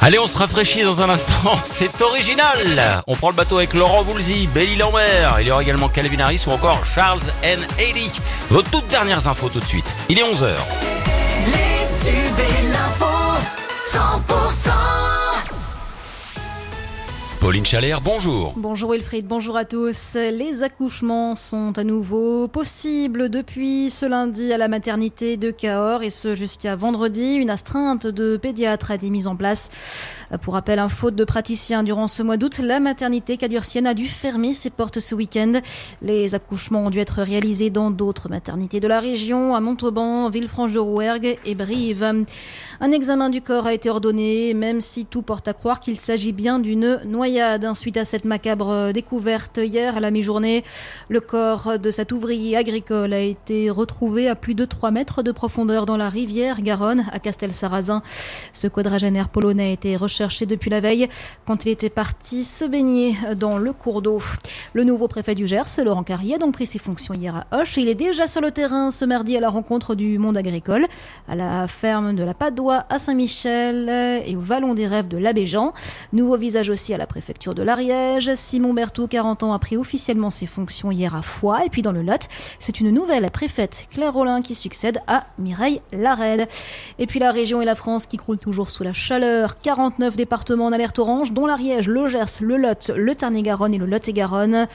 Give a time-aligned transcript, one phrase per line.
[0.00, 1.34] Allez, on se rafraîchit dans un instant.
[1.64, 3.02] C'est original.
[3.06, 5.38] On prend le bateau avec Laurent Voulzy, Belly Lambert.
[5.40, 7.60] Il y aura également Calvin Harris ou encore Charles N.
[7.78, 8.10] Eddie.
[8.50, 9.94] Vos toutes dernières infos tout de suite.
[10.08, 10.48] Il est 11h.
[11.46, 13.06] Les tubes et l'info
[13.92, 14.47] 100%
[17.48, 18.52] Pauline Chalère, bonjour.
[18.56, 20.16] Bonjour Wilfried, bonjour à tous.
[20.16, 26.10] Les accouchements sont à nouveau possibles depuis ce lundi à la maternité de Cahors et
[26.10, 27.36] ce jusqu'à vendredi.
[27.36, 29.70] Une astreinte de pédiatre a été mise en place.
[30.42, 34.08] Pour rappel, un faute de praticien durant ce mois d'août, la maternité cadurcienne a dû
[34.08, 35.62] fermer ses portes ce week-end.
[36.02, 41.38] Les accouchements ont dû être réalisés dans d'autres maternités de la région, à Montauban, Villefranche-de-Rouergue
[41.46, 42.26] et Brive.
[42.80, 46.32] Un examen du corps a été ordonné, même si tout porte à croire qu'il s'agit
[46.32, 47.37] bien d'une noyade.
[47.74, 50.64] Suite à cette macabre découverte hier à la mi-journée,
[51.08, 55.30] le corps de cet ouvrier agricole a été retrouvé à plus de 3 mètres de
[55.30, 58.02] profondeur dans la rivière Garonne, à Castel-Sarrazin.
[58.52, 61.08] Ce quadragénaire polonais a été recherché depuis la veille
[61.44, 64.20] quand il était parti se baigner dans le cours d'eau.
[64.72, 67.76] Le nouveau préfet du Gers, Laurent Carrier, a donc pris ses fonctions hier à Hoche.
[67.76, 70.86] Il est déjà sur le terrain ce mardi à la rencontre du monde agricole,
[71.28, 73.88] à la ferme de la Padoie à Saint-Michel
[74.26, 75.72] et au Vallon des Rêves de l'Abbé Jean.
[76.12, 78.34] Nouveau visage aussi à la préfecture de l'Ariège.
[78.34, 81.64] Simon Berthoud, 40 ans, a pris officiellement ses fonctions hier à Foix.
[81.66, 82.26] Et puis dans le Lot,
[82.58, 86.48] c'est une nouvelle préfète, Claire Rollin, qui succède à Mireille Larède.
[86.98, 89.60] Et puis la région et la France qui croulent toujours sous la chaleur.
[89.60, 93.86] 49 départements en alerte orange, dont l'Ariège, le Gers, le Lot, le Tarn-et-Garonne et le
[93.86, 94.66] Lot-et-Garonne.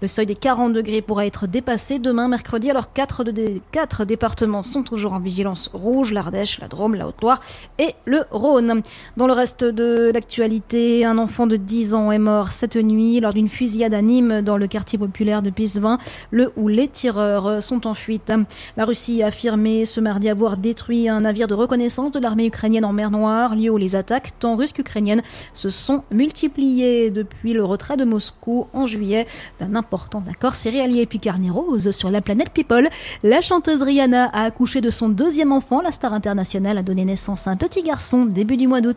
[0.00, 2.70] Le seuil des 40 degrés pourra être dépassé demain, mercredi.
[2.70, 7.40] Alors 4, de, 4 départements sont toujours en vigilance rouge, l'Ardèche, la Drôme, la Haute-Loire
[7.78, 8.82] et le Rhône.
[9.18, 13.32] Dans le reste de l'actualité, un enfant de 10 ans est mort cette nuit lors
[13.32, 15.98] d'une fusillade à Nîmes dans le quartier populaire de Pisevin,
[16.30, 18.30] le les tireurs sont en fuite.
[18.76, 22.84] La Russie a affirmé ce mardi avoir détruit un navire de reconnaissance de l'armée ukrainienne
[22.84, 25.22] en mer Noire, lieu où les attaques, tant russes qu'ukrainiennes,
[25.54, 29.26] se sont multipliées depuis le retrait de Moscou en juillet
[29.60, 31.06] d'un important accord céréalier.
[31.06, 32.88] Puis carnet rose sur la planète People,
[33.22, 35.80] la chanteuse Rihanna a accouché de son deuxième enfant.
[35.80, 38.96] La star internationale a donné naissance à un petit garçon début du mois d'août.